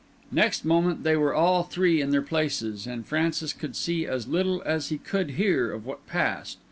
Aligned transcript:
Next 0.31 0.65
moment 0.65 1.03
they 1.03 1.15
were 1.15 1.35
all 1.35 1.61
three 1.61 2.01
in 2.01 2.09
their 2.09 2.23
places, 2.23 2.87
and 2.87 3.05
Francis 3.05 3.53
could 3.53 3.75
see 3.75 4.07
as 4.07 4.27
little 4.27 4.63
as 4.65 4.89
he 4.89 4.97
could 4.97 5.29
hear 5.37 5.71
of 5.71 5.85
what 5.85 6.07
passed. 6.07 6.57